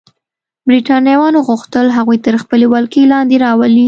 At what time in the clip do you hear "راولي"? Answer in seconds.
3.45-3.79